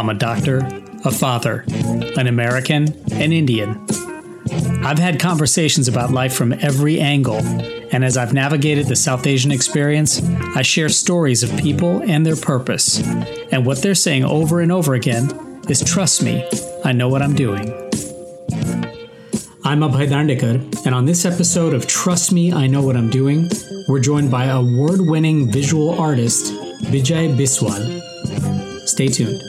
[0.00, 0.60] I'm a doctor,
[1.04, 3.86] a father, an American, an Indian.
[4.82, 7.36] I've had conversations about life from every angle,
[7.92, 10.22] and as I've navigated the South Asian experience,
[10.56, 13.06] I share stories of people and their purpose.
[13.52, 16.48] And what they're saying over and over again is trust me,
[16.82, 17.68] I know what I'm doing.
[19.64, 23.50] I'm Abhay Dandekar, and on this episode of Trust Me, I Know What I'm Doing,
[23.86, 26.54] we're joined by award winning visual artist
[26.84, 28.09] Bijay Biswaal.
[28.90, 29.40] Stay tuned.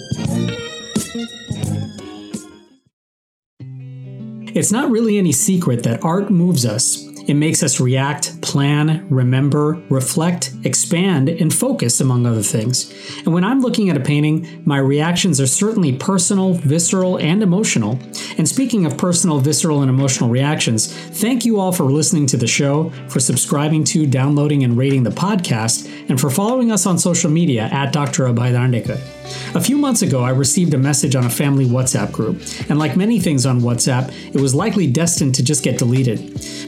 [4.54, 9.82] It's not really any secret that art moves us it makes us react, plan, remember,
[9.90, 12.94] reflect, expand, and focus, among other things.
[13.20, 18.00] And when I'm looking at a painting, my reactions are certainly personal, visceral, and emotional.
[18.38, 22.48] And speaking of personal, visceral, and emotional reactions, thank you all for listening to the
[22.48, 27.30] show, for subscribing to, downloading, and rating the podcast, and for following us on social
[27.30, 28.26] media at Dr.
[28.26, 29.21] Abhay Dandekar.
[29.54, 32.96] A few months ago, I received a message on a family WhatsApp group, and like
[32.96, 36.20] many things on WhatsApp, it was likely destined to just get deleted.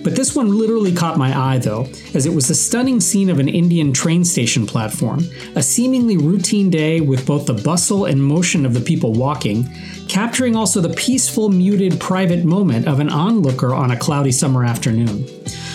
[0.04, 3.40] But this one literally caught my eye, though, as it was a stunning scene of
[3.40, 5.24] an Indian train station platform,
[5.56, 9.64] a seemingly routine day with both the bustle and motion of the people walking,
[10.08, 15.26] capturing also the peaceful, muted, private moment of an onlooker on a cloudy summer afternoon.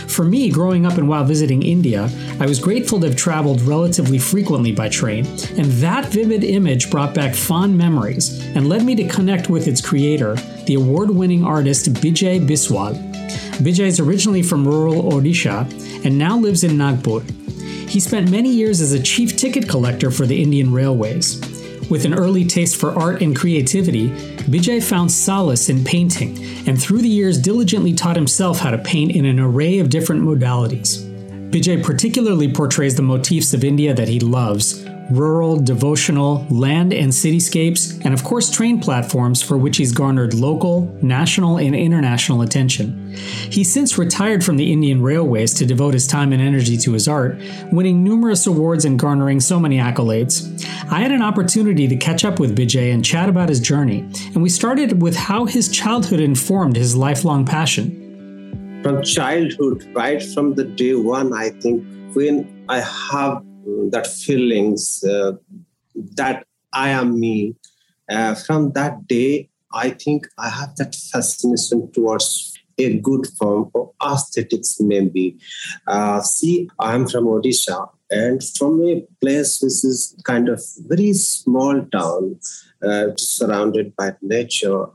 [0.09, 4.19] For me, growing up and while visiting India, I was grateful to have traveled relatively
[4.19, 9.07] frequently by train, and that vivid image brought back fond memories and led me to
[9.07, 10.35] connect with its creator,
[10.67, 12.95] the award winning artist Bijay Biswaal.
[13.59, 15.71] Bijay is originally from rural Odisha
[16.05, 17.21] and now lives in Nagpur.
[17.89, 21.58] He spent many years as a chief ticket collector for the Indian Railways.
[21.91, 24.11] With an early taste for art and creativity,
[24.51, 29.13] Bijay found solace in painting and through the years diligently taught himself how to paint
[29.13, 31.05] in an array of different modalities.
[31.51, 38.05] Bijay particularly portrays the motifs of India that he loves rural, devotional, land and cityscapes,
[38.05, 43.15] and of course, train platforms for which he's garnered local, national, and international attention.
[43.51, 47.09] He's since retired from the Indian Railways to devote his time and energy to his
[47.09, 47.41] art,
[47.73, 50.65] winning numerous awards and garnering so many accolades.
[50.91, 54.01] I had an opportunity to catch up with Bijay and chat about his journey,
[54.35, 58.81] and we started with how his childhood informed his lifelong passion.
[58.83, 61.85] From childhood, right from the day one, I think
[62.15, 63.43] when I have
[63.91, 65.33] that feelings uh,
[66.17, 67.57] that I am me.
[68.11, 73.91] Uh, from that day, I think I have that fascination towards a good form of
[74.03, 75.37] aesthetics, maybe.
[75.87, 81.85] Uh, see, I'm from Odisha, and from a place which is kind of very small
[81.87, 82.39] town,
[82.83, 84.87] uh, surrounded by nature.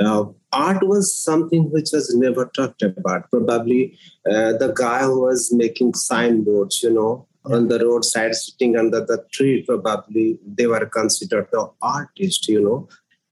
[0.00, 3.30] Uh, art was something which was never talked about.
[3.30, 9.00] Probably uh, the guy who was making signboards, you know, on the roadside sitting under
[9.04, 12.88] the tree probably they were considered the artist you know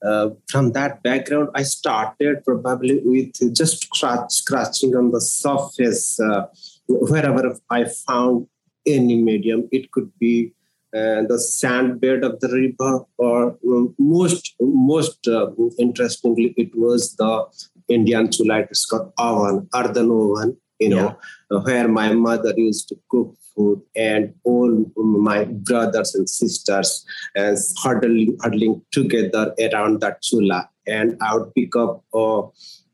[0.09, 6.47] uh, from that background i started probably with just scratch, scratching on the surface uh,
[6.89, 8.47] wherever i found
[8.87, 10.53] any medium it could be
[10.97, 17.15] uh, the sand bed of the river or um, most most uh, interestingly it was
[17.17, 17.45] the
[17.89, 21.19] indian chula it's called oven earthen oven you know
[21.51, 21.59] yeah.
[21.59, 27.05] where my mother used to cook food and all my brothers and sisters
[27.35, 30.71] as huddling, huddling together around that chula.
[30.87, 32.43] And I would pick up a,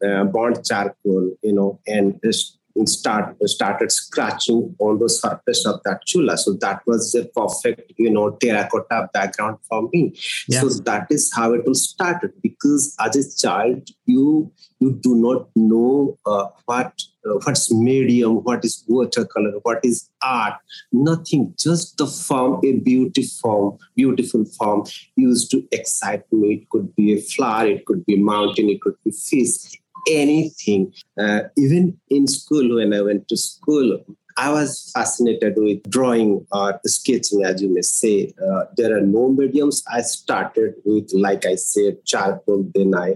[0.02, 6.04] a burnt charcoal, you know, and just start started scratching on the surface of that
[6.06, 6.36] chula.
[6.36, 10.18] So that was a perfect, you know, terracotta background for me.
[10.48, 10.60] Yeah.
[10.60, 12.32] So that is how it all started.
[12.42, 18.64] Because as a child, you you do not know uh, what uh, what's medium, what
[18.64, 20.54] is watercolor, what is art.
[20.92, 24.84] Nothing, just the form, a beautiful form, beautiful form
[25.16, 26.54] used to excite me.
[26.54, 29.78] It could be a flower, it could be a mountain, it could be fish
[30.10, 30.92] anything.
[31.18, 34.04] Uh, even in school, when I went to school,
[34.36, 38.32] I was fascinated with drawing or sketching, as you may say.
[38.44, 39.84] Uh, there are no mediums.
[39.92, 42.68] I started with, like I said, charcoal.
[42.74, 43.14] Then I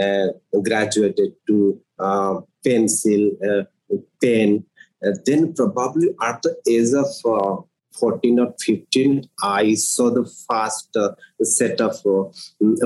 [0.00, 0.28] uh,
[0.62, 4.64] graduated to uh, pencil, uh, pen.
[5.24, 7.62] then probably at the age of uh,
[7.98, 12.24] 14 or 15, I saw the first uh, set of uh,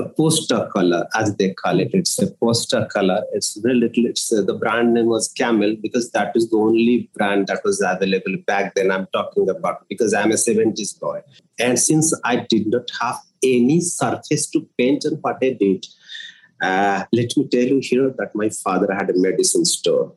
[0.01, 1.91] a poster color, as they call it.
[1.93, 3.23] It's a poster color.
[3.33, 4.05] It's very little.
[4.05, 7.81] It's uh, the brand name was Camel because that is the only brand that was
[7.81, 8.91] available back then.
[8.91, 11.21] I'm talking about because I'm a 70s boy,
[11.59, 15.85] and since I did not have any surface to paint on what I did,
[16.61, 20.13] uh, let me tell you here that my father had a medicine store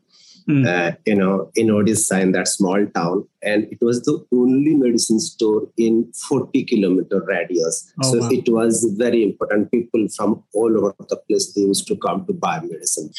[0.48, 0.66] mm.
[0.66, 3.26] uh, you know, in Odisha, in that small town.
[3.42, 7.92] And it was the only medicine store in 40 kilometer radius.
[8.02, 8.28] Oh, so wow.
[8.30, 9.70] it was very important.
[9.70, 13.10] People from all over the place, they used to come to buy medicine.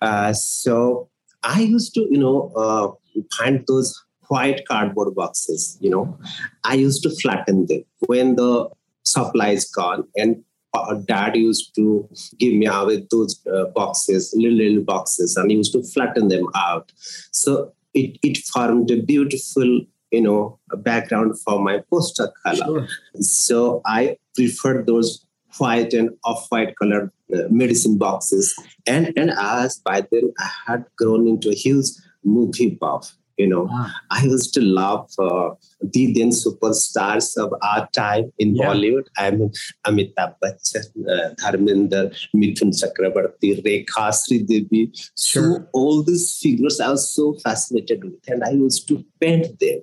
[0.00, 1.08] Uh, so
[1.42, 6.18] I used to, you know, uh, find those white cardboard boxes, you know,
[6.64, 8.68] I used to flatten them when the
[9.04, 10.44] supply is gone and
[10.74, 15.50] uh, dad used to give me out with those uh, boxes, little, little boxes, and
[15.50, 16.92] he used to flatten them out.
[17.32, 19.80] So it, it formed a beautiful,
[20.10, 22.86] you know, background for my poster color.
[22.86, 22.88] Sure.
[23.20, 25.24] So I prefer those
[25.58, 28.54] white and off-white colored uh, medicine boxes.
[28.86, 31.86] And, and as by then I had grown into a huge
[32.22, 33.16] movie buff.
[33.38, 33.94] You know, ah.
[34.10, 35.50] I used to love uh,
[35.80, 38.66] the then superstars of our time in yeah.
[38.66, 39.06] Bollywood.
[39.16, 39.52] I mean,
[39.86, 44.90] Amitabh Bachchan, uh, Dharmender, Mithun Chakraborty, Rekha Sridevi.
[45.16, 45.60] Sure.
[45.60, 49.80] So all these figures I was so fascinated with, and I used to paint them.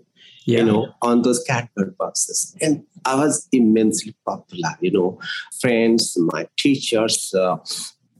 [0.47, 0.59] Yeah.
[0.59, 4.75] You know, on those cardboard boxes, and I was immensely popular.
[4.79, 5.19] You know,
[5.59, 7.57] friends, my teachers, uh,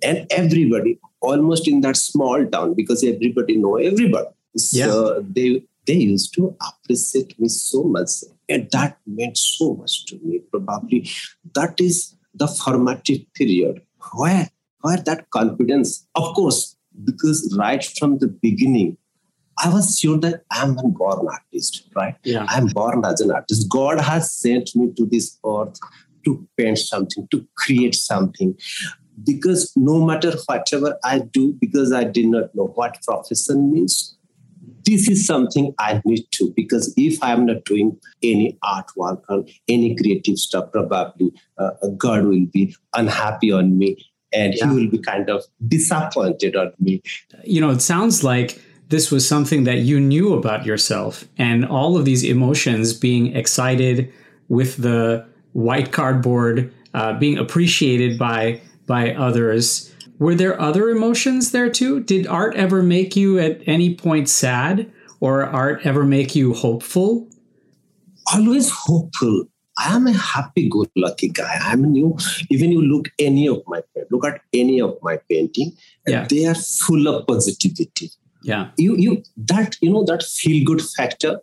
[0.02, 4.30] and everybody, almost in that small town, because everybody know everybody
[4.72, 4.86] yeah.
[4.86, 8.10] So they they used to appreciate me so much.
[8.50, 10.40] And that meant so much to me.
[10.52, 11.10] Probably
[11.54, 13.82] that is the formative period
[14.14, 14.50] where
[14.82, 18.98] where that confidence, of course, because right from the beginning,
[19.64, 22.16] I was sure that I'm a born artist, right?
[22.24, 22.46] Yeah.
[22.50, 23.70] I'm born as an artist.
[23.70, 25.80] God has sent me to this earth
[26.26, 28.56] to paint something, to create something.
[29.24, 34.15] Because no matter whatever I do, because I did not know what profession means,
[34.86, 39.96] this is something I need to because if I'm not doing any artwork or any
[39.96, 43.98] creative stuff, probably uh, God will be unhappy on me
[44.32, 44.68] and yeah.
[44.68, 47.02] he will be kind of disappointed on me.
[47.44, 51.98] You know, it sounds like this was something that you knew about yourself and all
[51.98, 54.12] of these emotions being excited
[54.48, 61.70] with the white cardboard, uh, being appreciated by by others were there other emotions there
[61.70, 62.00] too?
[62.00, 67.30] Did art ever make you at any point sad or art ever make you hopeful?
[68.34, 69.46] Always hopeful.
[69.78, 71.58] I am a happy-go-lucky guy.
[71.62, 72.18] I mean, you
[72.50, 75.74] even you look any of my look at any of my painting,
[76.08, 76.26] yeah.
[76.30, 78.12] they are full of positivity.
[78.42, 81.42] Yeah, you you that you know that feel-good factor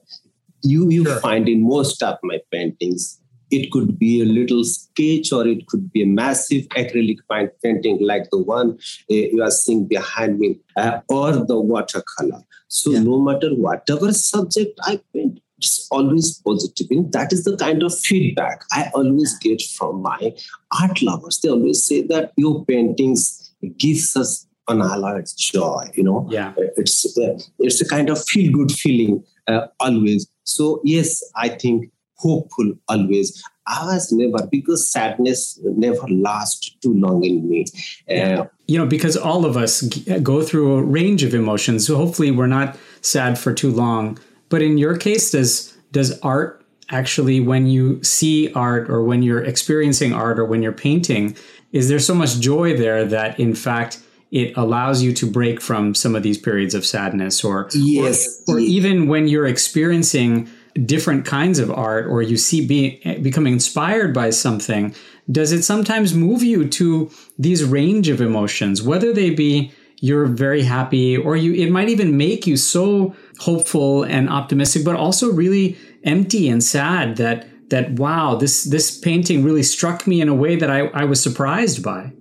[0.62, 1.20] you you sure.
[1.20, 3.18] find in most of my paintings
[3.52, 7.18] it could be a little sketch or it could be a massive acrylic
[7.62, 8.78] painting like the one
[9.10, 12.42] uh, you are seeing behind me uh, or the watercolor.
[12.68, 13.02] So yeah.
[13.02, 16.86] no matter whatever subject I paint, it's always positive.
[16.90, 20.34] And that is the kind of feedback I always get from my
[20.80, 21.38] art lovers.
[21.40, 25.90] They always say that your paintings gives us an unalloyed joy.
[25.94, 30.26] You know, yeah, it's uh, it's a kind of feel good feeling uh, always.
[30.44, 31.90] So yes, I think
[32.22, 33.42] hopeful always.
[33.66, 37.64] I was never because sadness never lasts too long in me.
[38.10, 39.82] Uh, you know, because all of us
[40.22, 41.86] go through a range of emotions.
[41.86, 44.18] So hopefully, we're not sad for too long.
[44.48, 49.42] But in your case, does does art actually, when you see art or when you're
[49.42, 51.36] experiencing art or when you're painting,
[51.72, 53.98] is there so much joy there that in fact
[54.30, 58.56] it allows you to break from some of these periods of sadness or yes or,
[58.56, 60.48] or even when you're experiencing
[60.84, 64.94] different kinds of art or you see being becoming inspired by something
[65.30, 70.62] does it sometimes move you to these range of emotions whether they be you're very
[70.62, 75.76] happy or you it might even make you so hopeful and optimistic but also really
[76.04, 80.56] empty and sad that that wow this this painting really struck me in a way
[80.56, 82.12] that I, I was surprised by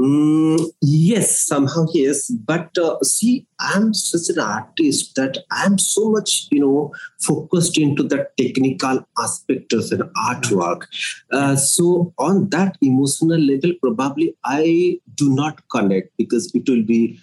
[0.00, 2.30] Mm, yes, somehow yes.
[2.30, 8.02] But uh, see, I'm such an artist that I'm so much, you know, focused into
[8.02, 10.86] the technical aspect of an artwork.
[11.30, 17.20] Uh, so on that emotional level, probably I do not connect because it will be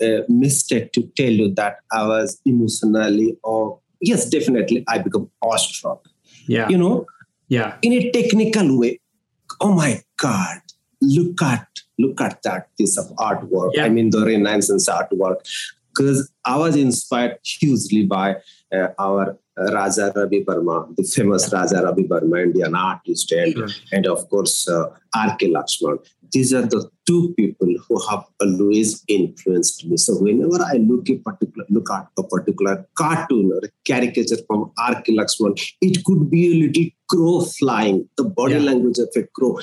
[0.00, 6.08] a mistake to tell you that I was emotionally or yes, definitely I become awestruck.
[6.46, 7.04] Yeah, you know,
[7.48, 9.00] yeah, in a technical way.
[9.60, 10.60] Oh my God!
[11.02, 13.72] Look at look at that piece of artwork.
[13.74, 13.84] Yeah.
[13.84, 15.38] I mean, the Renaissance artwork.
[15.94, 18.36] Because I was inspired hugely by
[18.72, 21.60] uh, our Raja Ravi Varma, the famous yeah.
[21.60, 23.68] Raja Ravi Varma, Indian artist, and, sure.
[23.92, 25.52] and of course, uh, R.K.
[25.52, 26.04] Laxman.
[26.32, 29.96] These are the two people who have always influenced me.
[29.96, 34.72] So whenever I look a particular look at a particular cartoon or a caricature from
[34.76, 35.16] R.K.
[35.16, 38.60] Laxman, it could be a little crow flying, the body yeah.
[38.60, 39.60] language of a crow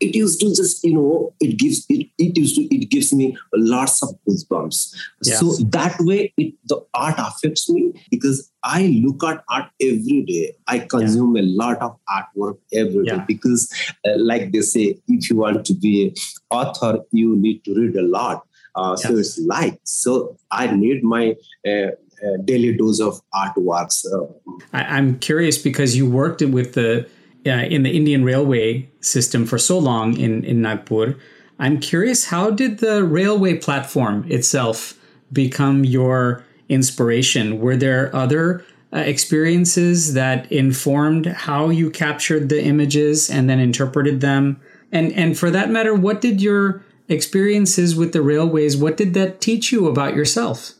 [0.00, 3.36] it used to just you know it gives it, it used to it gives me
[3.54, 5.40] lots of goosebumps yes.
[5.40, 10.54] so that way it the art affects me because i look at art every day
[10.66, 11.42] i consume yeah.
[11.42, 13.24] a lot of artwork every day yeah.
[13.26, 13.72] because
[14.06, 16.14] uh, like they say if you want to be an
[16.50, 18.46] author you need to read a lot
[18.76, 19.02] uh, yes.
[19.02, 21.34] so it's like so i need my
[21.68, 21.90] uh,
[22.24, 24.04] uh, daily dose of artworks.
[24.06, 24.26] Uh,
[24.72, 27.06] I, am curious because you worked with the
[27.46, 31.14] uh, in the Indian Railway system for so long in, in Nagpur.
[31.58, 34.98] I'm curious, how did the railway platform itself
[35.32, 37.60] become your inspiration?
[37.60, 44.20] Were there other uh, experiences that informed how you captured the images and then interpreted
[44.20, 44.60] them?
[44.90, 48.76] And and for that matter, what did your experiences with the railways?
[48.76, 50.72] What did that teach you about yourself?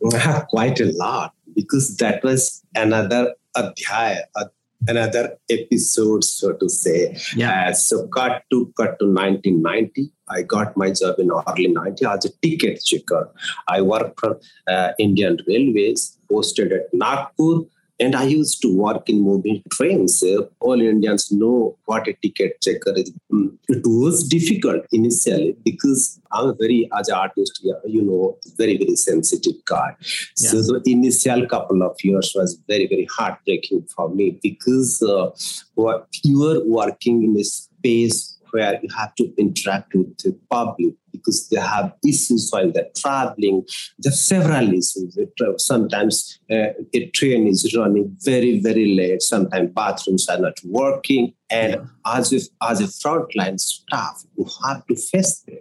[0.48, 4.22] Quite a lot, because that was another adhyaya,
[4.88, 7.16] another episode, so to say.
[7.36, 7.68] Yeah.
[7.68, 10.12] Uh, so cut to cut to 1990.
[10.28, 13.30] I got my job in early 90 as a ticket checker.
[13.68, 17.66] I worked for uh, Indian Railways, posted at Nagpur,
[18.00, 20.22] and I used to work in moving trains.
[20.22, 23.12] Uh, all Indians know what a ticket checker is.
[23.30, 28.78] Mm, it was difficult initially because I'm a very, as an artist, you know, very,
[28.78, 29.94] very sensitive guy.
[30.00, 30.50] Yes.
[30.50, 35.30] So the initial couple of years was very, very heartbreaking for me because uh,
[36.24, 41.48] you are working in a space where you have to interact with the public because
[41.48, 43.64] they have issues while they're traveling.
[43.98, 45.18] There are several issues.
[45.58, 49.22] Sometimes uh, a train is running very, very late.
[49.22, 51.34] Sometimes bathrooms are not working.
[51.50, 52.16] And yeah.
[52.18, 55.58] as if as a frontline staff, you have to face them.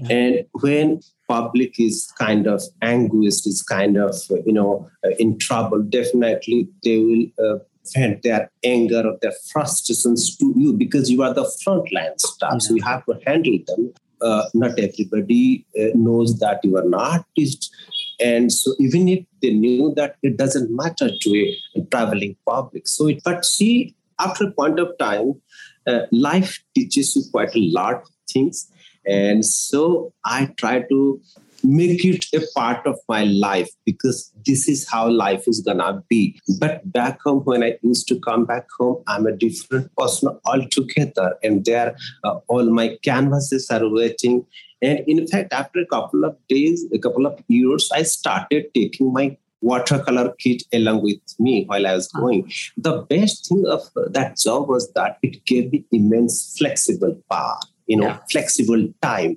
[0.00, 0.16] Yeah.
[0.16, 5.82] And when public is kind of anguished, is kind of you know uh, in trouble,
[5.82, 7.58] definitely they will uh,
[7.94, 12.52] vent their anger or their frustrations to you because you are the frontline staff.
[12.52, 12.58] Yeah.
[12.58, 13.92] So you have to handle them.
[14.20, 17.74] Uh, not everybody uh, knows that you are an artist.
[18.20, 22.86] And so even if they knew that, it doesn't matter to a, a traveling public.
[22.86, 25.40] So, it, but see, after a point of time,
[25.86, 28.70] uh, life teaches you quite a lot of things.
[29.04, 31.20] And so I try to
[31.64, 36.38] make it a part of my life because this is how life is gonna be.
[36.58, 41.36] But back home, when I used to come back home, I'm a different person altogether,
[41.42, 44.46] and there uh, all my canvases are waiting.
[44.80, 49.12] And in fact, after a couple of days, a couple of years, I started taking
[49.12, 52.20] my watercolor kit along with me while I was ah.
[52.20, 52.50] going.
[52.76, 57.96] The best thing of that job was that it gave me immense flexible power you
[57.96, 58.18] know yeah.
[58.30, 59.36] flexible time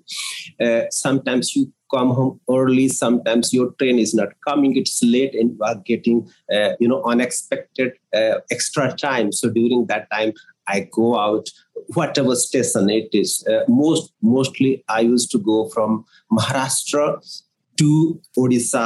[0.61, 2.87] uh, sometimes you come home early.
[2.89, 4.75] Sometimes your train is not coming.
[4.75, 9.31] It's late and you are getting uh, you know unexpected uh, extra time.
[9.31, 10.33] So during that time
[10.67, 11.49] i go out
[11.93, 13.45] whatever station it is.
[13.47, 17.07] Uh, most mostly i used to go from maharashtra
[17.77, 18.85] to odisha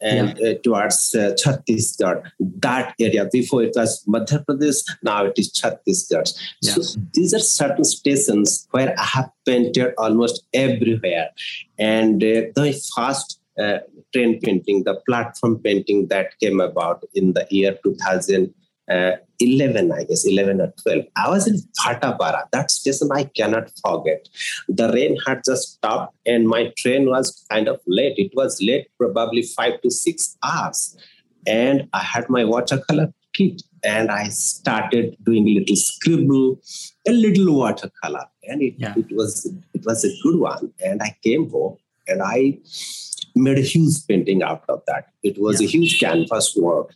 [0.00, 0.50] and yeah.
[0.50, 3.28] uh, towards uh, Chhattisgarh, that area.
[3.30, 6.32] Before it was Madhya Pradesh, now it is Chhattisgarh.
[6.62, 6.74] Yeah.
[6.74, 11.30] So these are certain stations where I have painted almost everywhere.
[11.78, 13.78] And uh, the first uh,
[14.12, 18.54] train painting, the platform painting that came about in the year 2000
[18.90, 21.04] uh, 11, I guess, 11 or 12.
[21.16, 22.44] I was in Bhatapara.
[22.52, 24.28] That station I cannot forget.
[24.68, 28.14] The rain had just stopped and my train was kind of late.
[28.18, 30.96] It was late, probably five to six hours.
[31.46, 36.60] And I had my watercolor kit and I started doing a little scribble,
[37.06, 38.26] a little watercolor.
[38.44, 38.94] And it, yeah.
[38.96, 40.72] it was it was a good one.
[40.84, 41.76] And I came home
[42.08, 42.58] and I
[43.34, 45.06] made a huge painting out of that.
[45.22, 45.68] It was yeah.
[45.68, 46.94] a huge canvas work.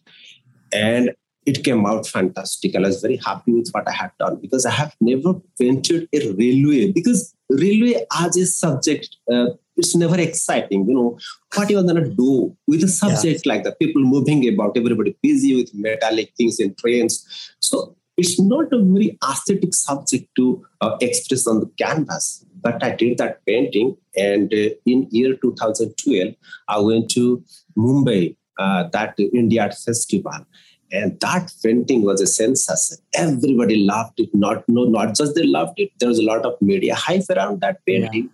[0.73, 1.15] And
[1.47, 2.75] it came out fantastic.
[2.75, 6.33] I was very happy with what I had done because I have never painted a
[6.33, 9.47] railway because railway as a subject, uh,
[9.77, 10.87] it's never exciting.
[10.89, 11.19] You know,
[11.55, 13.53] what are you are going to do with a subject yeah.
[13.53, 13.79] like that?
[13.79, 17.55] People moving about, everybody busy with metallic things in trains.
[17.61, 22.45] So it's not a very aesthetic subject to uh, express on the canvas.
[22.61, 26.35] But I did that painting, and uh, in year 2012,
[26.67, 27.45] I went to
[27.77, 30.47] Mumbai, uh, that India Art Festival
[30.95, 33.03] and that painting was a sensation.
[33.15, 34.31] Everybody loved it.
[34.33, 35.91] Not no, not just they loved it.
[35.99, 38.31] There was a lot of media hype around that painting,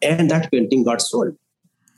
[0.00, 0.16] yeah.
[0.16, 1.36] and that painting got sold.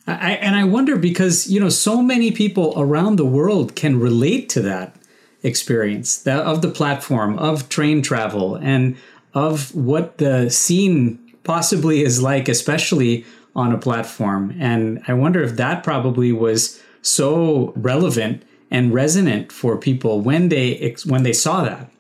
[0.06, 4.48] I, and I wonder because you know so many people around the world can relate
[4.50, 4.96] to that
[5.42, 8.96] experience that of the platform of train travel and
[9.34, 13.24] of what the scene possibly is like, especially
[13.54, 14.54] on a platform.
[14.58, 20.94] And I wonder if that probably was so relevant and resonant for people when they
[21.06, 21.90] when they saw that.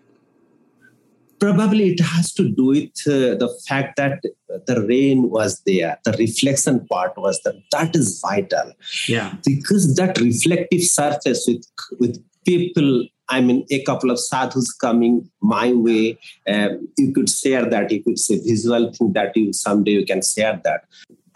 [1.40, 4.22] probably it has to do with uh, the fact that
[4.66, 8.72] the rain was there the reflection part was that that is vital
[9.08, 11.64] yeah because that reflective surface with
[12.00, 12.18] with
[12.50, 12.90] people
[13.28, 16.18] I mean, a couple of sadhus coming my way.
[16.48, 17.90] Um, you could share that.
[17.90, 20.84] You could say visual thing that you someday you can share that.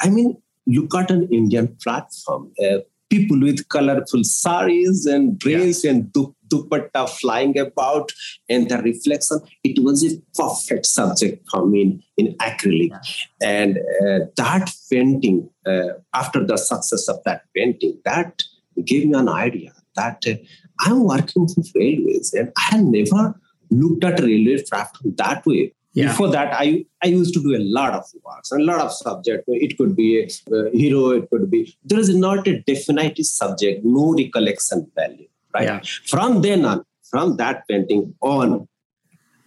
[0.00, 2.52] I mean, look at an Indian platform.
[2.62, 2.78] Uh,
[3.12, 5.90] people with colorful saris and dress yeah.
[5.90, 6.12] and
[6.52, 8.12] dupatta flying about
[8.48, 9.40] and the reflection.
[9.64, 12.90] It was a perfect subject for me in, in acrylic.
[12.90, 13.48] Yeah.
[13.58, 18.42] And uh, that painting, uh, after the success of that painting, that
[18.84, 20.34] gave me an idea that uh,
[20.80, 23.38] I'm working for railways and I had never
[23.70, 25.74] looked at railway platform that way.
[25.94, 26.08] Yeah.
[26.08, 28.92] Before that, I I used to do a lot of works and a lot of
[28.92, 29.44] subject.
[29.48, 31.76] It could be a hero, it could be.
[31.84, 35.64] There is not a definite subject, no recollection value, right?
[35.64, 35.80] Yeah.
[36.06, 38.68] From then on, from that painting on,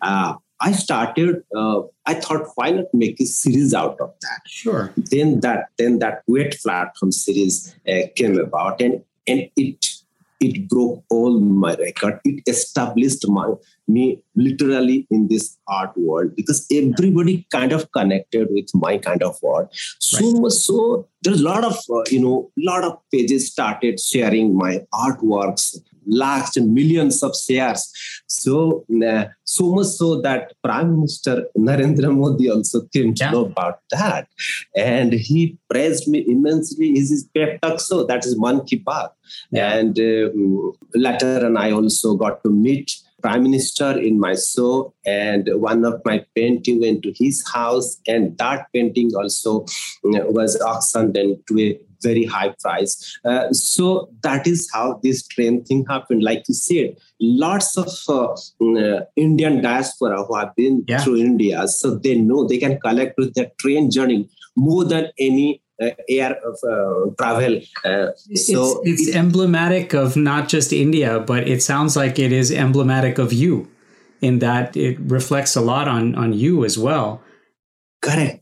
[0.01, 1.43] uh, I started.
[1.55, 4.41] Uh, I thought, why not make a series out of that?
[4.45, 4.93] Sure.
[4.97, 9.94] Then that then that wet platform series uh, came about, and and it
[10.39, 12.19] it broke all my record.
[12.23, 13.53] It established my
[13.87, 19.37] me literally in this art world because everybody kind of connected with my kind of
[19.43, 19.69] art.
[19.99, 20.41] So right.
[20.41, 24.79] much so there's a lot of uh, you know lot of pages started sharing my
[24.93, 25.75] artworks
[26.07, 27.91] lakhs and millions of shares.
[28.27, 33.31] So, uh, so much so that Prime Minister Narendra Modi also came to yeah.
[33.31, 34.27] know about that.
[34.75, 36.97] And he praised me immensely.
[36.97, 38.03] Is his pep talk so?
[38.05, 38.83] That is Mann Ki
[39.51, 39.73] Yeah.
[39.73, 42.91] And um, later, and I also got to meet
[43.25, 48.37] prime minister in my show and one of my painting went to his house and
[48.37, 51.17] that painting also uh, was auctioned
[51.47, 53.19] to a very high price.
[53.25, 56.21] Uh, so that is how this train thing happened.
[56.21, 60.99] Like you said, lots of uh, uh, Indian diaspora who have been yeah.
[60.99, 65.63] through India, so they know they can collect with their train journey more than any
[65.79, 67.61] air uh, travel.
[67.83, 72.31] Uh, so it's, it's it, emblematic of not just India, but it sounds like it
[72.31, 73.67] is emblematic of you,
[74.21, 77.21] in that it reflects a lot on on you as well.
[78.01, 78.41] Correct.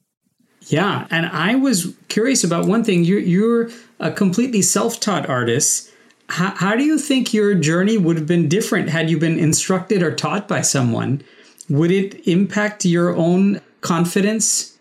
[0.68, 3.04] Yeah, and I was curious about one thing.
[3.04, 3.70] You're you're
[4.00, 5.90] a completely self-taught artist.
[6.30, 10.02] How, how do you think your journey would have been different had you been instructed
[10.02, 11.22] or taught by someone?
[11.70, 14.73] Would it impact your own confidence?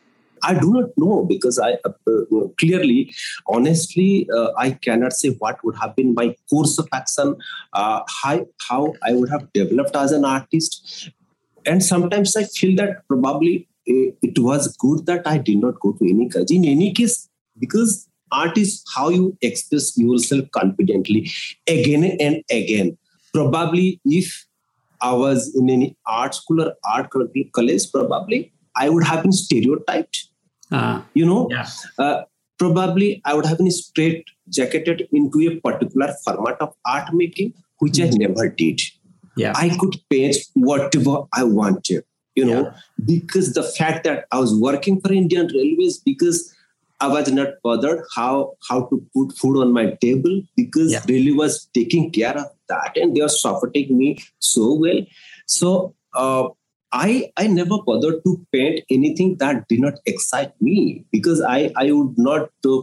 [0.43, 3.15] I do not know because I uh, uh, clearly,
[3.47, 7.37] honestly, uh, I cannot say what would have been my course of action,
[7.73, 11.11] uh, how, how I would have developed as an artist.
[11.65, 16.09] And sometimes I feel that probably it was good that I did not go to
[16.09, 16.51] any college.
[16.51, 17.29] In any case,
[17.59, 21.31] because art is how you express yourself confidently
[21.69, 22.97] again and again.
[23.35, 24.47] Probably if
[25.01, 30.29] I was in any art school or art college, probably I would have been stereotyped.
[30.73, 31.67] Uh, you know, yeah.
[31.99, 32.23] uh,
[32.59, 37.95] probably I would have been straight jacketed into a particular format of art making, which
[37.95, 38.23] mm-hmm.
[38.23, 38.81] I never did.
[39.37, 39.53] Yeah.
[39.57, 42.05] I could paint whatever I wanted
[42.35, 42.73] you know yeah.
[43.05, 46.55] because the fact that i was working for indian railways because
[47.01, 51.05] i was not bothered how how to put food on my table because yeah.
[51.09, 55.01] railway was taking care of that and they were supporting me so well
[55.47, 56.49] so uh,
[56.93, 61.91] I, I never bothered to paint anything that did not excite me because I, I
[61.91, 62.83] would not uh,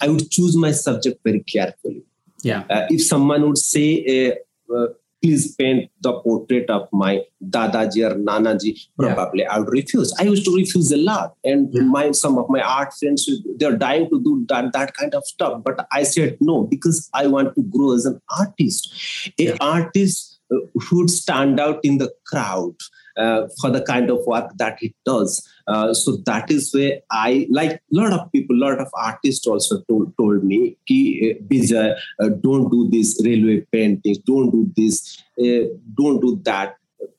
[0.00, 2.04] I would choose my subject very carefully.
[2.42, 2.64] Yeah.
[2.70, 4.36] Uh, if someone would say
[4.74, 4.86] uh,
[5.22, 9.52] please paint the portrait of my Dadaji or Nanaji, probably yeah.
[9.52, 10.14] I would refuse.
[10.18, 11.34] I used to refuse a lot.
[11.44, 11.82] And yeah.
[11.82, 15.62] my some of my art friends, they're dying to do that, that kind of stuff.
[15.64, 19.32] But I said no, because I want to grow as an artist.
[19.38, 19.56] A yeah.
[19.60, 20.37] artist uh,
[20.80, 22.74] should stand out in the crowd
[23.18, 25.46] uh, for the kind of work that he does.
[25.66, 29.46] Uh, so that is where I like a lot of people, a lot of artists
[29.46, 34.70] also told, told me, Ki, uh, Bijay, uh, don't do this railway paintings, don't do
[34.76, 36.76] this, uh, don't do that.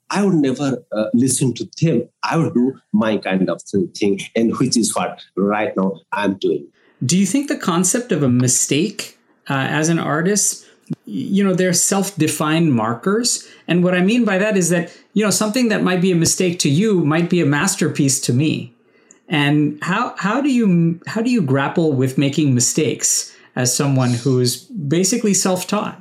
[0.10, 2.10] I would never uh, listen to them.
[2.24, 3.62] I would do my kind of
[3.96, 6.66] thing, and which is what right now I'm doing.
[7.06, 10.66] Do you think the concept of a mistake as an artist
[11.10, 13.48] you know they're self-defined markers.
[13.68, 16.16] And what i mean by that is that you know something that might be a
[16.16, 18.74] mistake to you might be a masterpiece to me.
[19.28, 24.64] And how how do you how do you grapple with making mistakes as someone who's
[24.66, 26.00] basically self-taught?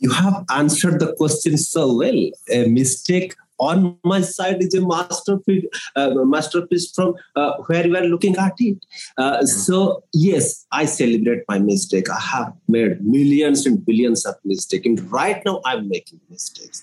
[0.00, 2.30] You have answered the question so well.
[2.50, 5.64] A mistake on my side is a masterpiece,
[5.96, 8.84] uh, masterpiece from uh, where you are looking at it.
[9.16, 12.10] Uh, so yes, I celebrate my mistake.
[12.10, 16.82] I have made millions and billions of mistakes, and right now I'm making mistakes.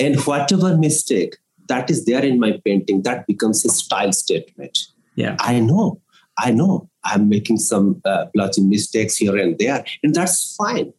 [0.00, 1.36] And whatever mistake
[1.68, 4.78] that is there in my painting, that becomes a style statement.
[5.14, 5.36] Yeah.
[5.38, 6.00] I know,
[6.38, 10.92] I know I'm making some uh, blotching mistakes here and there, and that's fine.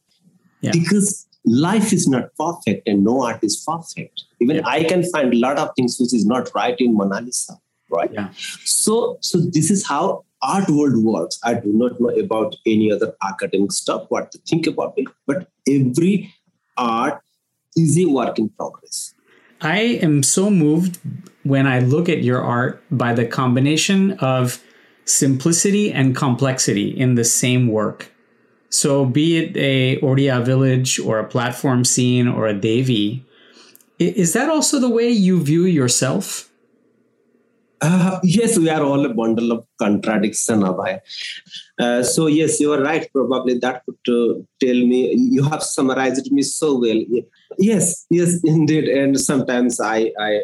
[0.61, 0.71] Yeah.
[0.71, 4.23] Because life is not perfect and no art is perfect.
[4.39, 4.61] Even yeah.
[4.65, 7.53] I can find a lot of things which is not right in Mona Lisa,
[7.89, 8.11] right?
[8.11, 8.29] Yeah.
[8.63, 11.39] So, so this is how art world works.
[11.43, 15.47] I do not know about any other academic stuff, what to think about it, but
[15.67, 16.33] every
[16.77, 17.21] art
[17.75, 19.13] is a work in progress.
[19.61, 20.99] I am so moved
[21.43, 24.61] when I look at your art by the combination of
[25.05, 28.11] simplicity and complexity in the same work.
[28.75, 33.23] So, be it a Odia village or a platform scene or a Devi,
[33.99, 36.49] is that also the way you view yourself?
[37.79, 40.99] Uh, yes, we are all a bundle of contradiction, Abhay.
[41.79, 43.07] Uh, so yes, you are right.
[43.13, 47.01] Probably that could uh, tell me you have summarized me so well.
[47.57, 48.89] Yes, yes, indeed.
[48.89, 50.41] And sometimes I, I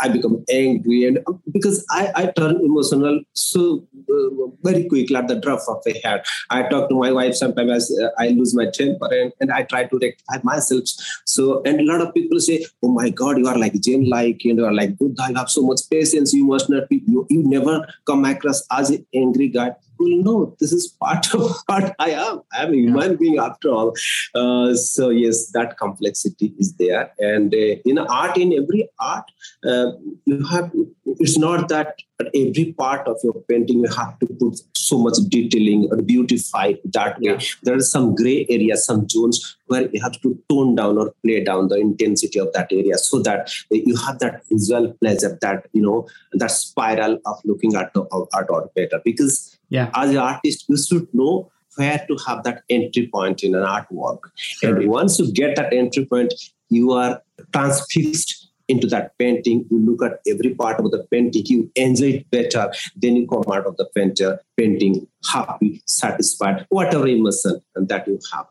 [0.00, 1.18] I become angry and
[1.52, 6.26] because I, I turn emotional so uh, very quickly at the drop of a hat.
[6.50, 9.84] I talk to my wife sometimes uh, I lose my temper and, and I try
[9.84, 10.84] to rectify myself.
[11.24, 14.44] So and a lot of people say, "Oh my God, you are like Zen like
[14.44, 15.26] you are like Buddha.
[15.28, 16.32] You have so much patience.
[16.32, 17.02] You must not be.
[17.06, 21.56] You, you never come across as an angry guy." Well, no, this is part of
[21.66, 22.42] what I am.
[22.52, 23.16] I'm a human yeah.
[23.16, 23.94] being after all.
[24.34, 29.30] Uh, so yes, that complexity is there, and uh, in art, in every art,
[29.64, 29.92] uh,
[30.24, 30.72] you have.
[31.06, 35.14] It's not that at every part of your painting you have to put so much
[35.28, 37.32] detailing or beautify that way.
[37.32, 37.38] Yeah.
[37.62, 41.42] There are some gray areas, some zones where you have to tone down or play
[41.42, 45.82] down the intensity of that area so that you have that visual pleasure, that you
[45.82, 49.00] know, that spiral of looking at the art or better.
[49.04, 49.90] Because yeah.
[49.94, 54.20] as an artist, you should know where to have that entry point in an artwork.
[54.36, 54.76] Sure.
[54.76, 56.32] And once you get that entry point,
[56.68, 57.20] you are
[57.52, 62.30] transfixed into that painting, you look at every part of the painting, you enjoy it
[62.30, 68.18] better, then you come out of the painter painting happy, satisfied, whatever emotion that you
[68.32, 68.46] have.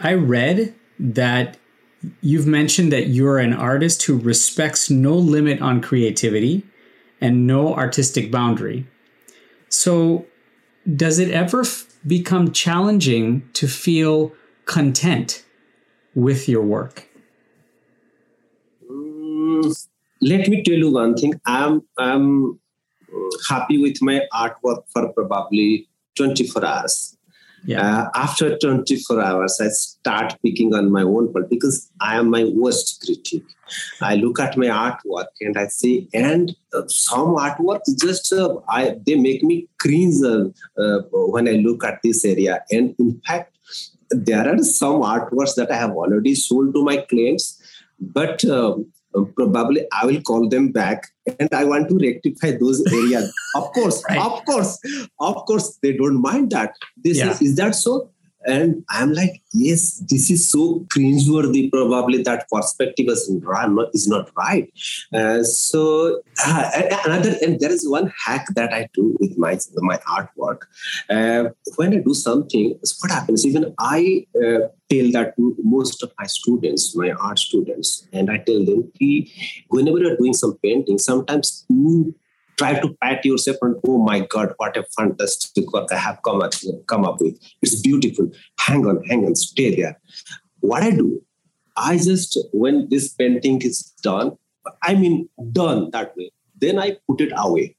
[0.00, 1.56] I read that
[2.20, 6.64] you've mentioned that you're an artist who respects no limit on creativity
[7.20, 8.86] and no artistic boundary.
[9.68, 10.26] So,
[10.94, 14.32] does it ever f- become challenging to feel
[14.66, 15.44] content
[16.14, 17.08] with your work?
[20.20, 21.34] Let me tell you one thing.
[21.46, 22.58] I'm I'm
[23.48, 27.16] happy with my artwork for probably 24 hours.
[27.64, 27.80] Yeah.
[27.80, 32.44] Uh, after 24 hours, I start picking on my own part because I am my
[32.44, 33.42] worst critic.
[34.00, 38.96] I look at my artwork and I say, and uh, some artwork just uh, I
[39.04, 42.64] they make me cringe uh, uh, when I look at this area.
[42.70, 43.56] And in fact,
[44.10, 47.60] there are some artworks that I have already sold to my clients,
[47.98, 51.04] but um, Uh, probably I will call them back
[51.38, 53.32] and I want to rectify those areas.
[53.54, 54.18] of course, right.
[54.18, 54.78] of course,
[55.20, 56.74] of course, they don't mind that.
[56.96, 57.30] This yeah.
[57.30, 58.10] is, is that so?
[58.46, 61.70] And I'm like, yes, this is so cringeworthy.
[61.70, 64.72] Probably that perspective is not, is not right.
[65.12, 66.70] Uh, so uh,
[67.04, 70.62] another, and there is one hack that I do with my my artwork.
[71.10, 73.44] Uh, when I do something, what happens?
[73.44, 78.64] Even I uh, tell that most of my students, my art students, and I tell
[78.64, 78.92] them,
[79.68, 82.14] whenever you're doing some painting, sometimes you
[82.56, 86.42] try to pat yourself and oh my god what a fantastic work i have come
[86.42, 86.52] up,
[86.86, 87.38] come up with.
[87.62, 88.30] It's beautiful.
[88.60, 90.00] Hang on hang on stay there.
[90.60, 91.22] What i do
[91.76, 94.32] i just when this painting is done
[94.82, 97.76] i mean done that way then i put it away.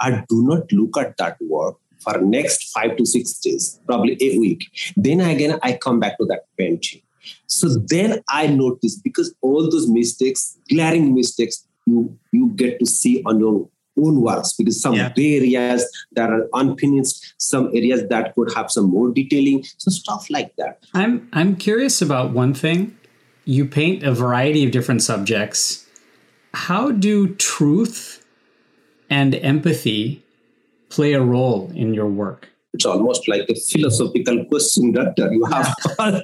[0.00, 4.38] I do not look at that work for next five to six days probably a
[4.38, 4.66] week.
[4.96, 7.02] Then again i come back to that painting.
[7.46, 13.22] So then i notice because all those mistakes glaring mistakes you you get to see
[13.24, 15.12] on your own works because some yeah.
[15.16, 20.54] areas that are unfinished, some areas that could have some more detailing, so stuff like
[20.56, 20.84] that.
[20.94, 22.96] I'm I'm curious about one thing.
[23.44, 25.86] You paint a variety of different subjects.
[26.54, 28.24] How do truth
[29.08, 30.22] and empathy
[30.88, 32.48] play a role in your work?
[32.74, 35.32] It's almost like a philosophical question, Doctor.
[35.32, 35.74] You have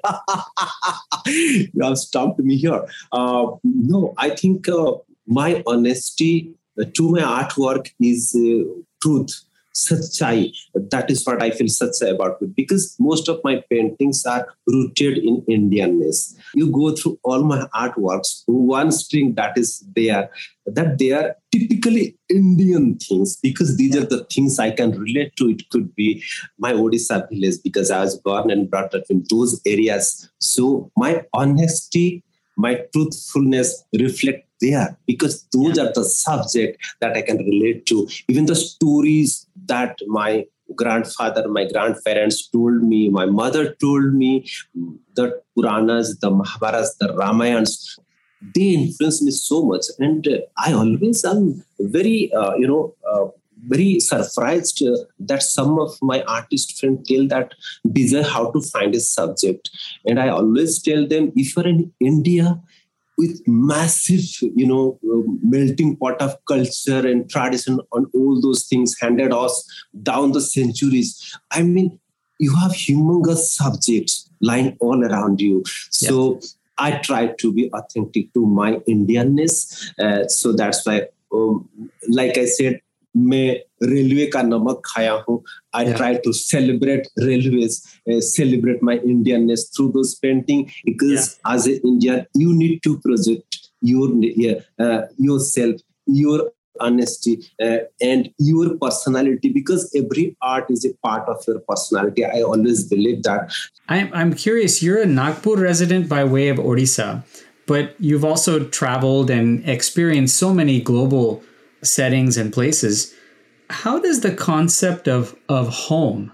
[1.27, 2.85] you have stopped me here.
[3.11, 4.93] Uh, no, I think uh,
[5.27, 6.55] my honesty
[6.95, 8.65] to my artwork is uh,
[9.03, 10.53] truth sachai
[10.93, 15.43] that is what i feel sachai about because most of my paintings are rooted in
[15.43, 16.35] indianness.
[16.55, 20.31] You go through all my artworks one string that is there
[20.67, 23.37] that they are typically indian things.
[23.37, 25.51] Because these are the things i can relate to.
[25.51, 26.23] It could be
[26.59, 30.29] my odisha village because i was born and brought up in those areas.
[30.39, 32.23] So my honesty
[32.57, 35.85] my truthfulness reflect there because those yeah.
[35.85, 38.09] are the subject that I can relate to.
[38.29, 44.47] Even the stories that my grandfather, my grandparents told me, my mother told me,
[45.15, 47.99] the Puranas, the Mahabharatas, the Ramayans,
[48.55, 49.87] they influence me so much.
[49.99, 50.27] And
[50.59, 53.27] I always am very, uh, you know, uh,
[53.67, 54.83] very surprised
[55.19, 57.55] that some of my artist friends tell that
[57.87, 59.71] Bijay how to find a subject.
[60.07, 62.61] And I always tell them, if you're in India,
[63.17, 64.25] with massive,
[64.57, 64.99] you know,
[65.43, 69.65] melting pot of culture and tradition on all those things handed us
[70.03, 71.39] down the centuries.
[71.51, 71.99] I mean,
[72.41, 75.63] you have humongous subjects lying all around you.
[75.91, 76.49] So yeah.
[76.79, 79.93] I try to be authentic to my Indianness.
[79.99, 81.69] Uh, so that's why, um,
[82.09, 82.81] like I said,
[83.18, 83.48] मैं
[83.90, 85.42] railway का नमक खाया हूँ
[85.76, 87.82] I try to celebrate railways
[88.26, 94.14] celebrate my Indianness through those painting because as a Indian you need to project your
[95.22, 96.50] yourself your
[96.82, 102.42] honesty uh, and your personality because every art is a part of your personality i
[102.42, 103.58] always believe that
[103.90, 107.10] i'm, I'm curious you're a nagpur resident by way of odisha
[107.68, 111.44] but you've also traveled and experienced so many global
[111.85, 113.15] settings and places.
[113.71, 116.33] How does the concept of, of home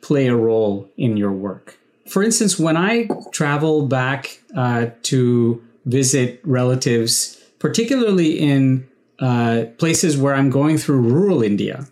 [0.00, 1.78] play a role in your work?
[2.08, 8.88] For instance, when I travel back uh, to visit relatives, particularly in
[9.20, 11.86] uh, places where I'm going through rural India,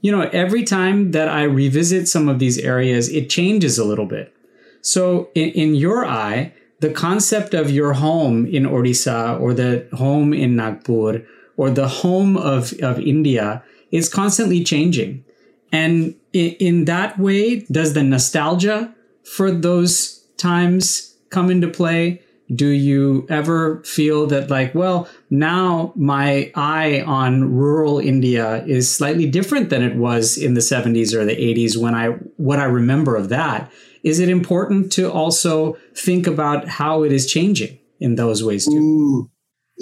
[0.00, 4.06] you know, every time that I revisit some of these areas, it changes a little
[4.06, 4.34] bit.
[4.80, 10.32] So, in, in your eye, the concept of your home in Odisha or the home
[10.32, 11.22] in Nagpur
[11.60, 15.22] or the home of, of India is constantly changing.
[15.70, 18.94] And in, in that way, does the nostalgia
[19.24, 22.22] for those times come into play?
[22.50, 29.28] Do you ever feel that, like, well, now my eye on rural India is slightly
[29.28, 32.06] different than it was in the 70s or the 80s when I,
[32.38, 33.70] what I remember of that?
[34.02, 38.78] Is it important to also think about how it is changing in those ways too?
[38.78, 39.30] Ooh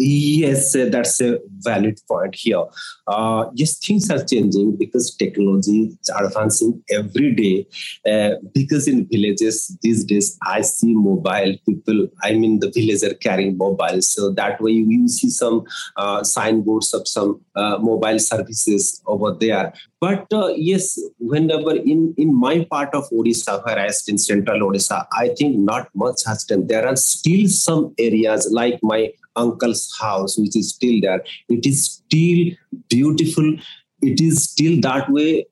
[0.00, 2.62] Yes, that's a valid point here.
[3.08, 7.66] Uh, yes, things are changing because technology is advancing every day.
[8.08, 12.06] Uh, because in villages these days, I see mobile people.
[12.22, 15.64] I mean, the villagers are carrying mobiles, so that way you see some
[15.96, 19.72] uh, signboards of some uh, mobile services over there.
[20.00, 25.06] But uh, yes, whenever in in my part of Odisha, where I in central Odisha,
[25.12, 26.66] I think not much has done.
[26.68, 31.24] There are still some areas like my uncle's house, which is still there.
[31.48, 32.52] It is still
[32.88, 33.56] beautiful.
[34.02, 35.46] It is still that way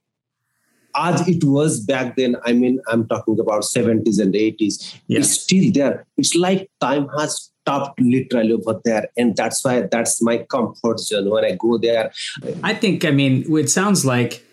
[0.97, 2.37] as it was back then.
[2.45, 4.97] I mean, I'm talking about 70s and 80s.
[5.09, 5.21] Yeah.
[5.21, 6.07] It's still there.
[6.17, 9.09] It's like time has stopped literally over there.
[9.17, 12.13] And that's why that's my comfort zone when I go there.
[12.63, 14.45] I think, I mean, it sounds like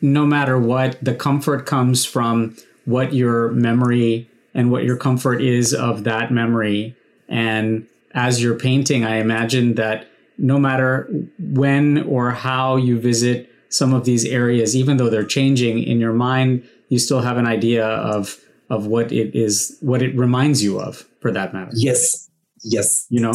[0.00, 5.74] no matter what, the comfort comes from what your memory and what your comfort is
[5.74, 6.94] of that memory.
[7.28, 10.06] And as you're painting, I imagine that
[10.38, 15.82] no matter when or how you visit some of these areas, even though they're changing
[15.82, 20.16] in your mind, you still have an idea of of what it is, what it
[20.16, 21.72] reminds you of, for that matter.
[21.74, 22.29] Yes,
[22.62, 23.06] yes.
[23.10, 23.32] You know,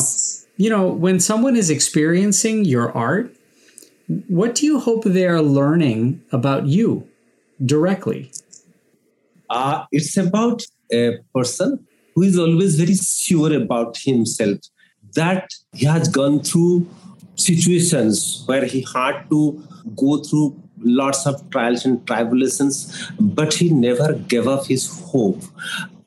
[0.57, 3.35] you know, when someone is experiencing your art,
[4.27, 7.07] what do you hope they are learning about you
[7.63, 8.31] directly?
[9.49, 14.59] Uh, it's about a person who is always very sure about himself
[15.15, 16.87] that he has gone through
[17.35, 19.61] situations where he had to
[19.95, 25.41] go through lots of trials and tribulations but he never gave up his hope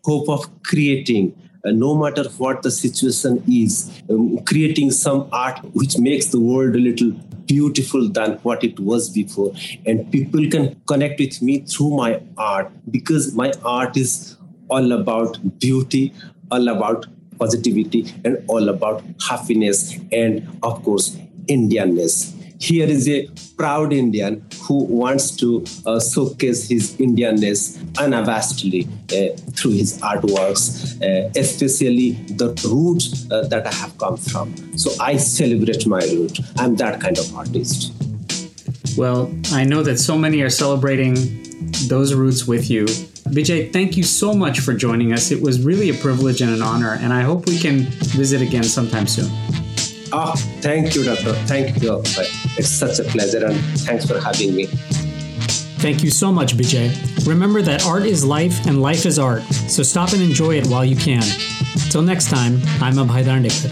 [0.05, 1.35] hope of creating
[1.73, 6.79] no matter what the situation is um, creating some art which makes the world a
[6.79, 7.11] little
[7.47, 9.53] beautiful than what it was before
[9.87, 14.39] and people can connect with me through my art because my art is
[14.71, 16.13] all about beauty,
[16.51, 17.07] all about
[17.39, 22.35] positivity, and all about happiness, and of course, Indianness.
[22.59, 29.73] Here is a proud Indian who wants to uh, showcase his Indianness unabashedly uh, through
[29.73, 34.55] his artworks, uh, especially the roots uh, that I have come from.
[34.77, 36.41] So I celebrate my root.
[36.57, 37.93] I'm that kind of artist.
[38.97, 41.15] Well, I know that so many are celebrating
[41.87, 42.87] those roots with you
[43.31, 45.31] Bijay, thank you so much for joining us.
[45.31, 47.81] It was really a privilege and an honor, and I hope we can
[48.17, 49.31] visit again sometime soon.
[50.11, 51.35] Oh, thank you, Doctor.
[51.47, 52.01] Thank you.
[52.57, 54.67] It's such a pleasure, and thanks for having me.
[55.81, 57.27] Thank you so much, Bijay.
[57.27, 60.85] Remember that art is life and life is art, so stop and enjoy it while
[60.85, 61.23] you can.
[61.91, 63.71] Till next time, I'm Abhay Dandekar.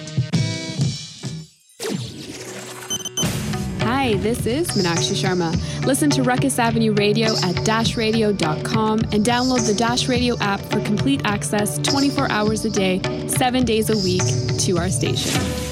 [3.83, 5.51] Hi, this is Minakshi Sharma.
[5.85, 11.23] Listen to Ruckus Avenue Radio at dashradio.com and download the Dash Radio app for complete
[11.25, 14.23] access 24 hours a day, 7 days a week
[14.61, 15.66] to our station.